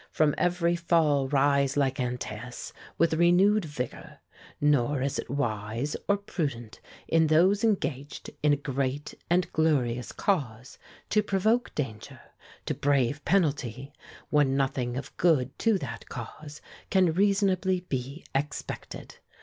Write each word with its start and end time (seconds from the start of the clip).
From 0.09 0.33
every 0.35 0.75
fall 0.75 1.27
rise 1.27 1.77
like 1.77 1.99
Antaeus, 1.99 2.73
with 2.97 3.13
renewed 3.13 3.65
vigor. 3.65 4.17
Nor 4.59 5.03
is 5.03 5.19
it 5.19 5.29
wise 5.29 5.95
or 6.07 6.17
prudent 6.17 6.81
in 7.07 7.27
those 7.27 7.63
engaged 7.63 8.31
in 8.41 8.51
a 8.51 8.55
great 8.57 9.13
and 9.29 9.53
glorious 9.53 10.11
cause 10.11 10.79
to 11.11 11.21
provoke 11.21 11.75
danger, 11.75 12.19
to 12.65 12.73
brave 12.73 13.23
penalty, 13.25 13.93
when 14.31 14.57
nothing 14.57 14.97
of 14.97 15.15
good 15.17 15.55
to 15.59 15.77
that 15.77 16.09
cause 16.09 16.61
can 16.89 17.13
reasonably 17.13 17.81
be 17.81 18.25
expected. 18.33 19.19